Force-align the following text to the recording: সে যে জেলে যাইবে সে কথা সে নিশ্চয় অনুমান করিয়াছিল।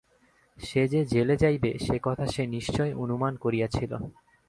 সে 0.57 0.81
যে 0.87 1.01
জেলে 1.05 1.35
যাইবে 1.37 1.71
সে 1.77 1.95
কথা 2.01 2.25
সে 2.25 2.43
নিশ্চয় 2.47 2.91
অনুমান 2.95 3.33
করিয়াছিল। 3.35 3.91